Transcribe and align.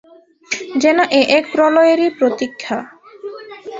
যেন 0.81 0.97
এ 1.11 1.21
এক 1.37 1.43
প্রলয়েরই 1.53 2.09
প্রতীক্ষা। 2.19 2.77